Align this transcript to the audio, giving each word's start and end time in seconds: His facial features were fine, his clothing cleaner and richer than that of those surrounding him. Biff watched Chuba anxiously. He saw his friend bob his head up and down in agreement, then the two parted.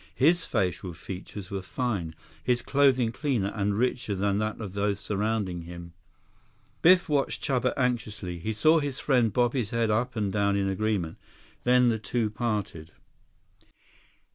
His 0.15 0.45
facial 0.45 0.93
features 0.95 1.51
were 1.51 1.61
fine, 1.61 2.15
his 2.43 2.63
clothing 2.63 3.11
cleaner 3.11 3.49
and 3.53 3.77
richer 3.77 4.15
than 4.15 4.39
that 4.39 4.59
of 4.59 4.73
those 4.73 4.99
surrounding 4.99 5.61
him. 5.61 5.93
Biff 6.81 7.07
watched 7.07 7.43
Chuba 7.43 7.71
anxiously. 7.77 8.39
He 8.39 8.51
saw 8.53 8.79
his 8.79 8.99
friend 8.99 9.31
bob 9.31 9.53
his 9.53 9.69
head 9.69 9.91
up 9.91 10.15
and 10.15 10.33
down 10.33 10.55
in 10.55 10.67
agreement, 10.67 11.19
then 11.65 11.89
the 11.89 11.99
two 11.99 12.31
parted. 12.31 12.93